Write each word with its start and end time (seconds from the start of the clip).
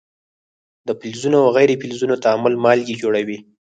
د 0.87 0.89
فلزونو 0.99 1.37
او 1.43 1.49
غیر 1.55 1.69
فلزونو 1.81 2.15
تعامل 2.23 2.53
مالګې 2.63 2.95
جوړوي. 3.03 3.37